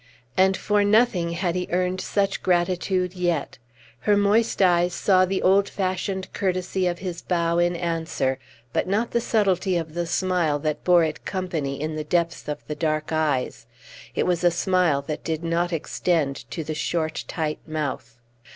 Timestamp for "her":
3.99-4.17